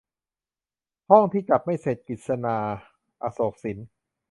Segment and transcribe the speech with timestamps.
[1.09, 2.57] ห้องที่จัดไม่เสร็จ- กฤษณา
[3.23, 3.77] อโศกสิน